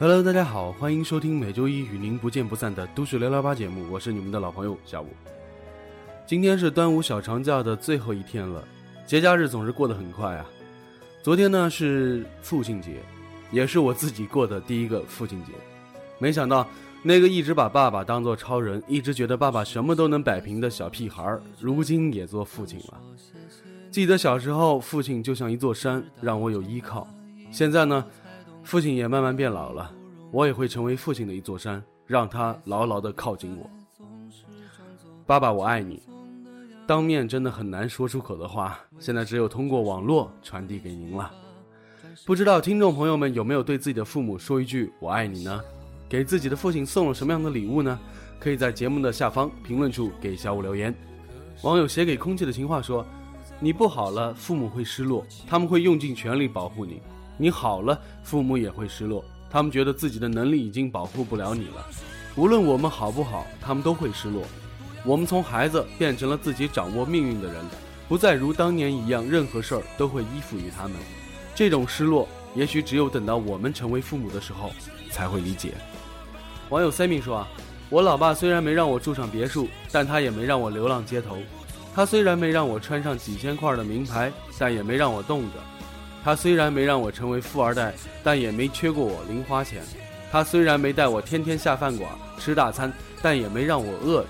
[0.00, 5.08] Hello，大家好，欢迎收听每周一与您不见不散的《都市聊聊吧》节目，我是你们的老朋友小五。
[6.26, 8.64] 今天是端午小长假的最后一天了，
[9.06, 10.46] 节假日总是过得很快啊。
[11.22, 13.02] 昨天呢是父亲节，
[13.52, 15.52] 也是我自己过的第一个父亲节。
[16.18, 16.66] 没想到
[17.02, 22.98] 那个一直把爸爸当做超人，一直觉得爸爸什么都能摆平的小屁孩，如今也做父亲了。
[23.90, 27.06] 记得小时候，父亲就像一座山，让我有依靠。
[27.50, 28.02] 现在呢？
[28.62, 29.90] 父亲也慢慢变老了，
[30.30, 33.68] 我也会成为父亲的一座山，让他牢牢地靠近我。
[35.26, 36.02] 爸爸，我爱你。
[36.86, 41.30] 当面真的很难说出口的话，现在只有通过网络传递给您了。
[42.26, 45.60] 不知道听众朋友们有没有对自己的父母说一句“我爱你”呢？
[46.08, 47.98] 给自己的父亲送了什么样的礼物呢？
[48.38, 50.94] 可以在节目的下方评论处给小五留言。
[51.62, 53.06] 网友写给空气的情话说
[53.60, 57.00] ：“你不好了，父母会失落，他们会用尽全力保护你。”
[57.40, 61.86] 你好了，父母也会失落，他们觉得自己的能力已经保护不了你了。
[62.36, 64.42] 无论我们好不好，他们都会失落。
[65.06, 67.64] 我们从孩子变成了自己掌握命运的人，
[68.06, 70.92] 不再如当年一样，任何事儿都会依附于他们。
[71.54, 74.70] 这种失落，也许只有等到我们成为父母的时候
[75.10, 75.72] 才会理解。
[76.68, 77.48] 网友 Sammy 说啊，
[77.88, 81.38] 我老爸虽然没让我住上别墅，但他也没让我流浪街头。
[81.94, 85.54] 他虽然没让我穿上几千块的名牌，但也没让我冻着。
[86.22, 89.82] 他虽然没让我成为富二代，但也没缺过我零花钱。
[90.30, 94.28] 他虽然没带我天天下饭馆吃大餐，但也没让我饿着。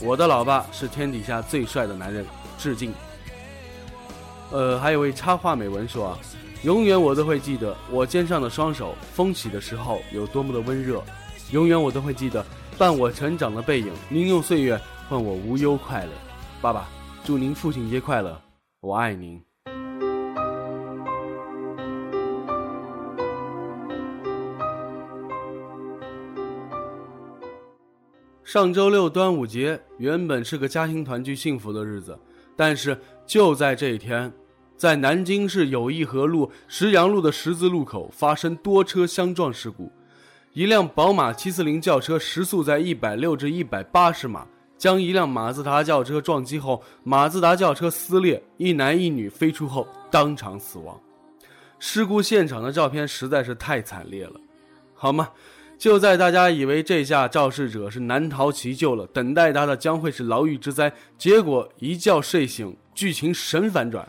[0.00, 2.24] 我的老爸是天底下最帅的男人，
[2.58, 2.92] 致敬。
[4.50, 6.18] 呃，还有位插画美文说啊，
[6.62, 11.02] 永远我都会记得我肩上的双手，风起的时候有多么的温热。
[11.50, 12.44] 永远我都会记得
[12.78, 16.10] 伴我成长的背影，您用岁月换我无忧快乐。
[16.60, 16.88] 爸爸，
[17.22, 18.40] 祝您父亲节快乐，
[18.80, 19.53] 我爱您。
[28.54, 32.16] 上周六端午节原本是个家庭团聚幸福的日子，
[32.54, 34.32] 但是就在这一天，
[34.76, 39.90] 在南京市友谊河路石阳路的十字路口发生多车相撞事故，
[40.52, 44.46] 一辆宝马七四零轿车时速在一百六至一百八十码，
[44.78, 50.96] 将一辆马自达轿车撞击后，马自达轿车撕裂，一男一女飞出后当场死亡。
[51.80, 54.40] 事故现场的照片实在是太惨烈了，
[54.94, 55.30] 好吗？
[55.84, 64.08] 就在大家以为这下肇事者是难逃其咎了，等待他的将会是牢狱之灾，结果一觉睡醒，剧情神反转。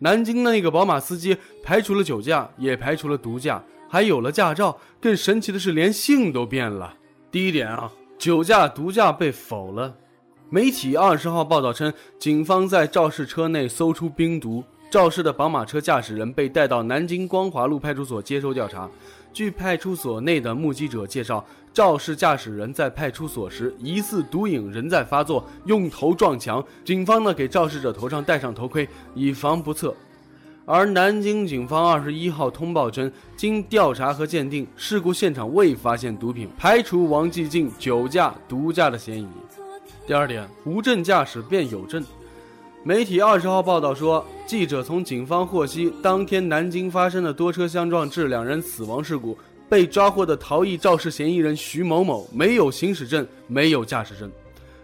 [0.00, 4.78] 南京的那个宝马司机排除了酒驾，也排除了毒驾，还有了驾照。
[5.00, 6.92] 更神奇的是，连姓都变了。
[7.30, 9.96] 第一点啊，酒驾、毒驾被否了。
[10.50, 18.86] 媒体二十号报道称，警方在肇事车内搜出冰毒，肇事的宝马车驾驶人被带到南京光华路派出所接受调查。
[19.36, 26.64] 据派出所内的目击者介绍，肇事驾驶人在派出所时疑似毒瘾仍在发作，用头撞墙。
[26.86, 29.94] 警方呢给肇事者头上戴上头盔，以防不测。
[30.64, 39.28] 而南京警方二十一号通报称，经调查和鉴定，事故现场未发现毒品，排除王继进酒驾、毒驾的嫌疑。
[40.06, 42.02] 第二点，无证驾驶变有证。
[42.86, 49.36] 媒体二十号报道说，记者从警方获悉，当天南京发生的多车相撞致两人死亡事故，
[49.68, 54.30] 被抓获的逃逸肇事嫌疑人徐某某没有行驶证，没有驾驶证。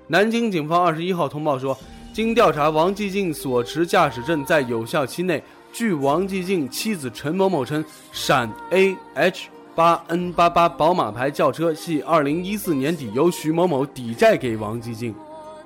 [0.08, 1.78] 南京警方二十一号通报说，
[2.12, 5.41] 经调查，王继进所持驾驶证在有效期内。
[5.72, 9.46] 据王继进妻子陈某某称，陕 A H
[9.76, 15.15] 八 N 八八宝马牌轿车系二零一四年底由徐某某抵债给王继进。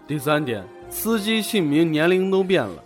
[0.07, 0.76] 第三点。
[0.89, 2.83] 司机姓名、年龄都变了。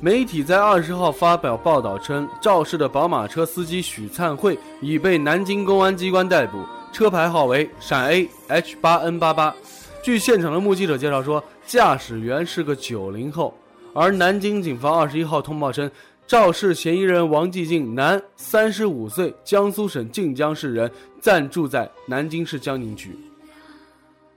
[0.00, 9.54] 媒体在二十号发表报道称，肇事的宝马车司机许灿慧已被南京公安机关逮捕，车牌号为陕 A H 八 N 八八。
[10.02, 13.52] 据现场的目击者介绍说，驾驶员是个九零后。
[13.92, 15.90] 而南京警方二十一号通报称，
[16.26, 20.88] 肇事嫌疑人王继进，男，三十五岁，江苏省靖江市人，
[21.20, 23.18] 暂住在南京市江宁区。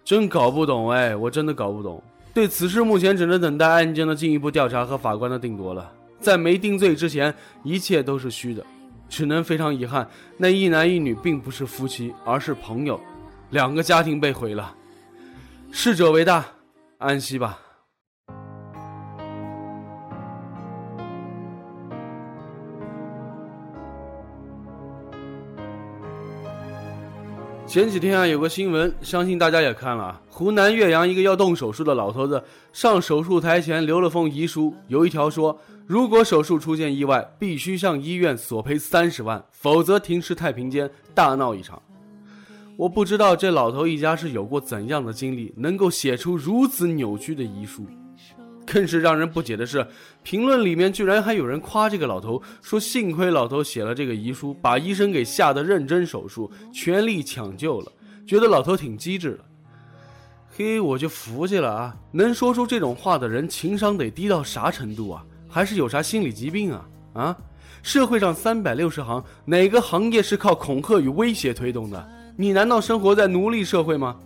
[0.04, 2.02] 真搞不懂哎，我真的搞不懂。
[2.34, 5.92] 对此事，目前只能等待案件的进一步调查和法官的定夺了。
[6.20, 7.34] 在没定罪之前，
[7.64, 8.66] 一切都是虚的。
[9.10, 10.08] 只能非常遗憾，
[10.38, 12.98] 那一男一女并不是夫妻，而是朋友，
[13.50, 14.74] 两个家庭被毁了。
[15.70, 16.46] 逝者为大，
[16.98, 17.60] 安息吧。
[27.72, 30.20] 前几天啊，有个新闻，相信大家也看了。
[30.28, 35.58] 湖南岳阳一个要动手术的老头子上手术台前留了封遗书，有一条说：
[35.88, 41.82] 如果手术出现意外，必须向医院索赔三十万，否则停尸太平间，大闹一场。
[42.76, 47.86] 我不知道这老头一家是有过怎样的经历，能够写出如此扭曲的遗书。
[48.72, 49.86] 更是让人不解的是，
[50.24, 57.92] 评论里面居然还有人夸这个老头，说幸亏老头写了这个遗书，把医生给吓得认真手术，全力抢救了，
[58.26, 59.40] 觉得老头挺机智的。
[60.56, 61.96] 嘿，我就服气了啊！
[62.12, 65.26] 能说出这种话的人，情商得低到啥程度啊？
[65.50, 66.86] 还是有啥心理疾病啊？
[67.14, 67.38] 啊？
[67.84, 72.10] 社会上三百六十行，哪个行业是靠恐吓与威胁推动的？
[72.38, 74.18] 你难道生活在奴隶社会吗？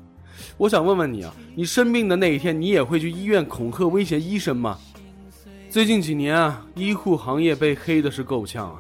[0.58, 4.78] 我想问问你啊，你生病的那一天，你也会去医院恐吓威胁医生吗？
[5.70, 8.80] 最近几年啊，医护行业被黑的是够呛啊，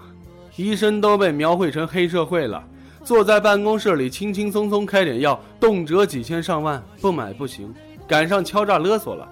[0.56, 2.64] 医生都被描绘成黑社会了，
[3.04, 7.74] 坐在办公室里轻轻松松开点药，动辄几千上万，不买不行，
[8.08, 9.28] 赶上敲诈勒索了，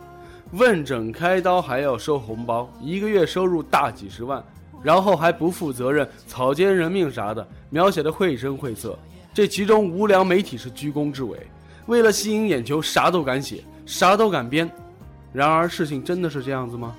[0.51, 4.43] 问诊开刀还要收红包，一个月收入大几十万，
[4.81, 8.99] 然后还不负责任，草菅人命啥的，描写的绘声绘色，
[9.33, 11.37] 这其中无良媒体是居功至伟。
[11.85, 14.69] 为了吸引眼球，啥都敢写，啥都敢编。
[15.33, 16.95] 然而，事情真的是这样子吗？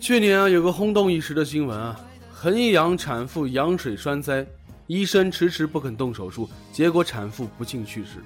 [0.00, 1.98] 去年啊，有个轰动一时的新闻啊，
[2.32, 4.46] 衡阳产妇羊水栓塞，
[4.86, 8.22] 医生迟迟不肯动手术，结果产妇不幸去世。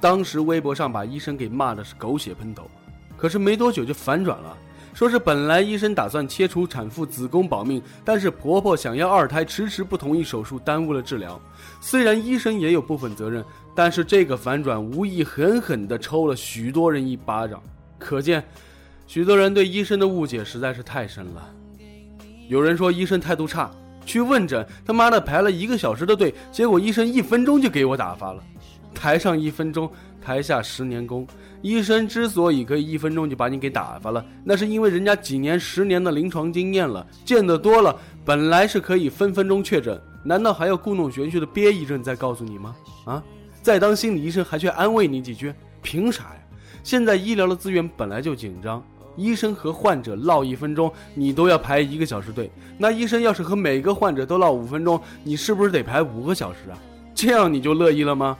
[0.00, 2.68] 当时微博上把医生给骂的是狗血喷头，
[3.16, 4.56] 可是没多久就反转了，
[4.94, 11.40] 说是本来医生打算切除产妇子宫保命，但是婆婆想要二胎，迟迟不同意手术，耽误了治疗。
[11.80, 13.44] 虽然医生也有部分责任。
[13.78, 17.62] 但是这个反转无疑狠狠地抽了许多人一巴掌，
[17.96, 18.42] 可见，
[19.06, 21.48] 许多人对医生的误解实在是太深了。
[22.48, 23.70] 有人说医生态度差，
[24.04, 28.42] 去问诊他妈的排了一个小时的队，结果医生一分钟就给我打发了。
[28.92, 29.88] 台上一分钟，
[30.20, 31.24] 台下十年功。
[31.62, 42.74] 医生之所以可以一分钟就把你给打发了，那是因为人家几年、十年的临床经验了，见得多了，本来是可以分分钟确诊，难道还要故弄玄虚的憋一阵再告诉你吗？
[43.04, 43.22] 啊？
[43.62, 45.52] 再当心理医生还去安慰你几句，
[45.82, 46.36] 凭啥呀？
[46.82, 48.82] 现在医疗的资源本来就紧张，
[49.16, 52.50] 医生和患者唠一分钟，你都要排一个小时队。
[52.78, 56.78] 那医生要是和每个患者都唠五分钟，你是不是得排五个小时啊？
[57.14, 58.38] 这样你就乐意了吗？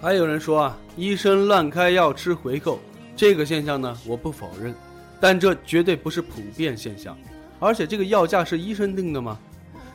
[0.00, 2.80] 还有人说啊，医生乱开药吃回扣，
[3.16, 4.74] 这个现象呢，我不否认。
[5.22, 7.16] 但这绝对不是普遍现象，
[7.60, 9.38] 而且这个药价是医生定的吗？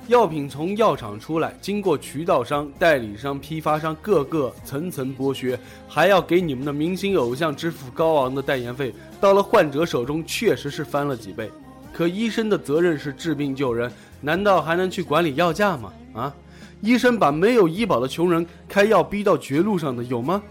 [0.08, 11.52] 药品从药厂出来，经过渠道商、代理商、批发商，各个层层剥削，还要给你们的明星偶像支付高昂的代言费，到了患者手中确实是翻了几倍。
[11.92, 13.92] 可医生的责任是治病救人，
[14.22, 15.92] 难道还能去管理药价吗？
[16.14, 16.34] 啊，
[16.80, 20.42] 医生把没有医保的穷人开药逼到绝路上的有吗？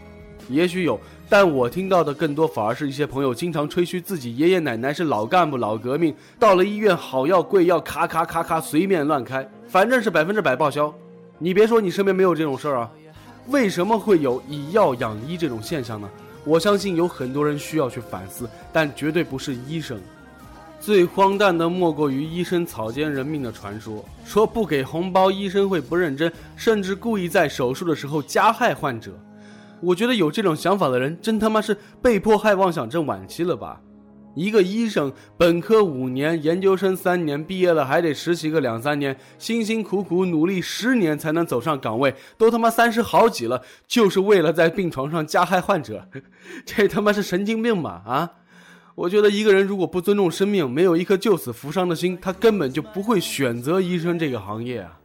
[0.49, 0.99] 也许有。
[1.29, 10.95] 但我听到的更多，反而是一些朋友经常吹嘘自己爷爷奶奶是老干部、老革命，到了医院好药贵药咔咔咔咔随便乱开，反正是百分之百报销。
[11.39, 12.91] 你别说你身边没有这种事儿啊，
[13.49, 16.09] 为什么会有以药养医这种现象呢？
[16.45, 20.01] 我相信有很多人需要去反思，但绝对不是医生。
[20.79, 29.11] 最荒诞的莫过于医生草菅人命的传说，说不给红包医生会不认真，甚至故意在手术的时候加害患者。
[29.81, 33.81] 我觉得有这种想法的人，真他妈是被迫害妄想症晚期了吧？
[34.35, 46.07] 一个医生，本科五年，研究生三年，毕业了还得实习个两三年，辛辛苦苦努力十年才能走上岗位，都他妈三十好几了，就是为了在病床上加害患者，
[46.67, 48.03] 这他妈是神经病吧？
[48.07, 48.31] 啊！
[48.95, 54.99] 我觉得一个人如果不尊重生命，没有一颗救死扶伤的心，他根本就不会选择医生这个行业啊。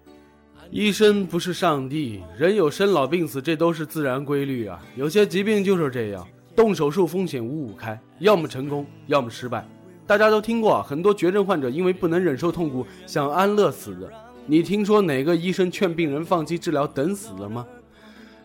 [0.72, 4.82] 医生不是上帝，人有生老病死，这都是自然规律啊。
[4.96, 6.26] 有些疾病就是这样，
[6.56, 9.68] 动手术风险五五开，要么成功，要么失败。
[10.08, 14.10] 大家都听过啊，很多绝症患者因为不能忍受痛苦，想安乐死的。
[14.46, 17.68] 你听说哪个医生劝病人放弃治疗等死了吗？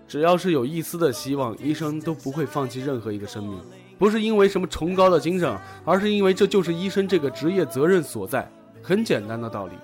[0.09, 3.57] 只要是有一丝的希望，医生都不会放弃任何一个生命。
[3.99, 8.51] 不是因为什么崇高的精神，而是因为这就是医生这个职业责任所在。
[8.83, 9.75] 很简单的道理。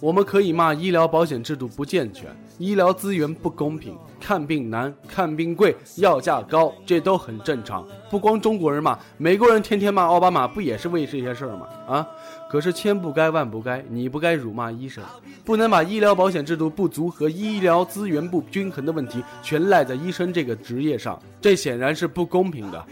[0.00, 7.86] 我们可以骂医疗保险制度不健全，医疗资源不公平，看病难、看病贵、药价高，这都很正常。
[8.10, 11.66] 不光中国人骂，美国人天天骂奥巴马，不也是为这些事儿吗？
[11.86, 12.08] 啊！
[12.50, 15.04] 可是千不该万不该，你不该辱骂医生，
[15.44, 22.84] 不能把医疗保险制度不足和医疗资源不均衡的问题全赖在医生这个职业上，这显然是不公平的。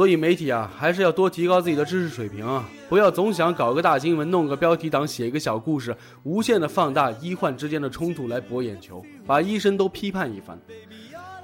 [0.00, 2.66] 所以媒体啊，还是要多提高自己的知识水平啊！
[2.88, 10.58] 不要总想搞个大新闻，弄个标题党，写一个小故事，无限的放大医患之间的冲突来博眼球，把医生都批判一番。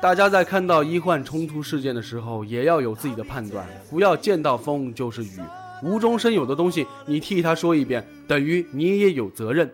[0.01, 5.39] 大家在看到医患冲突事件的时候，也要有自己的判断，不要见到风就是雨，
[5.83, 9.71] 无中生有的东西，你替他说一遍，等于你也有责任。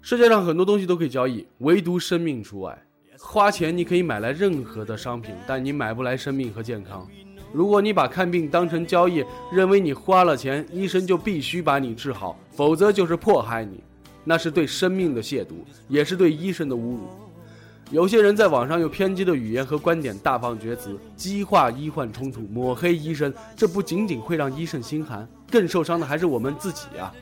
[0.00, 2.80] 世界上很多东西都可以交易，唯独生命除外。
[3.20, 7.06] 花钱你可以买来任何的商品，但你买不来生命和健康。
[7.52, 13.82] 如果你把看病当成交易，认为你花了钱，医生就必须把你治好，否则就是迫害你，
[14.22, 15.54] 那是对生命的亵渎，
[15.88, 17.08] 也是对医生的侮辱。
[17.90, 27.12] 有些人在网上用偏激的语言和观点大放厥词，激化医患冲突，抹黑医生，这不仅仅会让医生心寒，更受伤的还是我们自己啊！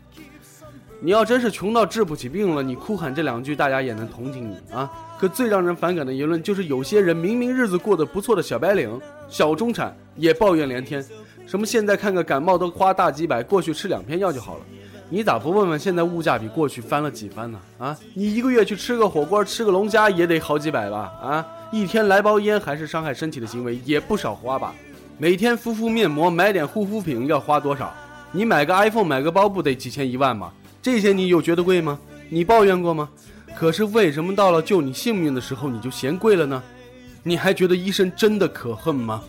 [1.00, 4.90] 你要真是穷到治不起病了，你哭喊这两句，大家也能同情你啊。
[5.18, 8.98] 可最让人反感的言论就是，有些人明明日子过得不错的小白领、
[9.28, 11.04] 小中产也抱怨连天，
[11.46, 14.60] 什么现在看个感冒都花大几百，过去吃两片药就好了。
[15.08, 17.60] 你咋不问问现在物价比过去翻了几番呢？
[17.78, 21.12] 啊，你一个月去吃个火锅、吃个龙虾也得好几百吧？
[21.22, 24.74] 啊，一天来包烟还是伤害身体的行为，也不少花吧？
[25.18, 27.92] 每天敷敷面膜、买点护肤品要花多少？
[28.32, 30.50] 你买个 iPhone、买个包不得几千一万吗？
[30.86, 31.98] 这些你有觉得贵吗？
[32.28, 33.08] 你抱怨过吗？
[33.56, 36.62] 可是为什么到了救你性命的时候你就嫌贵了呢？
[37.24, 39.20] 你还觉得医生真的可恨吗？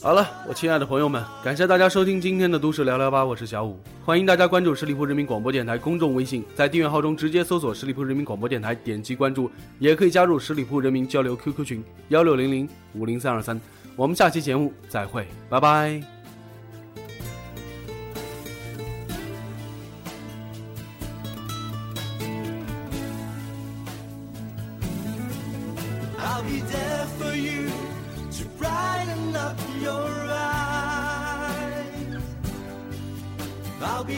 [0.00, 9.50] 好了，我亲爱的朋友们，感谢大家收听今天的都市聊聊吧，我是小五，欢迎大家关注十里铺人民广播电台公众微信，在订阅号中直接搜索十里铺人民广播电台，点击关注，
[9.80, 13.60] 也可以加入十里铺人民交流 QQ 群幺六零零五零三二三，
[13.96, 16.17] 我们下期节目再会，拜拜。